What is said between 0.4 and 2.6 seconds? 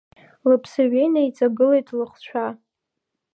Лыԥсы ҩеины иҵагылеит лыхәцәа.